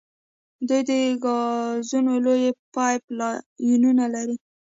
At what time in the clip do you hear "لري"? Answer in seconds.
4.13-4.35